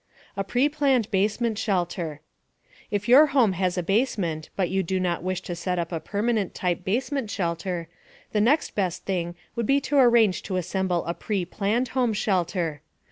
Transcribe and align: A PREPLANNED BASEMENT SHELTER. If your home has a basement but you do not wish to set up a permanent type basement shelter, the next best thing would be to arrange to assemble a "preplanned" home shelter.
A 0.35 0.43
PREPLANNED 0.43 1.11
BASEMENT 1.11 1.59
SHELTER. 1.59 2.21
If 2.89 3.07
your 3.07 3.27
home 3.37 3.53
has 3.53 3.77
a 3.77 3.83
basement 3.83 4.49
but 4.55 4.71
you 4.71 4.81
do 4.81 4.99
not 4.99 5.21
wish 5.21 5.41
to 5.41 5.55
set 5.55 5.77
up 5.77 5.91
a 5.91 5.99
permanent 5.99 6.55
type 6.55 6.83
basement 6.83 7.29
shelter, 7.29 7.87
the 8.31 8.41
next 8.41 8.73
best 8.73 9.05
thing 9.05 9.35
would 9.55 9.67
be 9.67 9.79
to 9.81 9.97
arrange 9.99 10.41
to 10.41 10.57
assemble 10.57 11.05
a 11.05 11.13
"preplanned" 11.13 11.89
home 11.89 12.13
shelter. 12.13 12.81